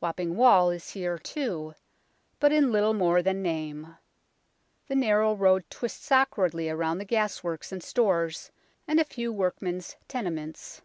[0.00, 1.74] Wapping Wall is here, too,
[2.40, 3.98] but in little more than name.
[4.86, 8.50] The narrow road twists awkwardly around gasworks and stores
[8.88, 10.80] and a few workmen's tenements.